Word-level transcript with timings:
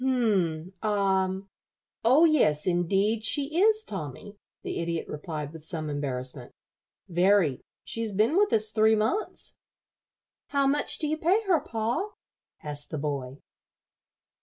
"H'm 0.03 0.73
ah 0.81 1.29
oh 2.03 2.25
yes, 2.25 2.65
indeed, 2.65 3.23
she 3.23 3.59
is, 3.61 3.83
Tommy," 3.83 4.35
the 4.63 4.79
Idiot 4.79 5.05
replied, 5.07 5.53
with 5.53 5.63
some 5.63 5.91
embarrassment. 5.91 6.53
"Very; 7.07 7.61
she's 7.83 8.11
been 8.11 8.35
with 8.35 8.51
us 8.51 8.71
three 8.71 8.95
months." 8.95 9.59
"How 10.47 10.65
much 10.65 10.97
do 10.97 11.07
you 11.07 11.19
pay 11.19 11.43
her, 11.43 11.59
pa?" 11.59 12.13
asked 12.63 12.89
the 12.89 12.97
boy. 12.97 13.37